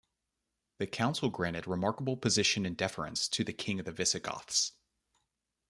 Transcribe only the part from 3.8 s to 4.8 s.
the Visigoths.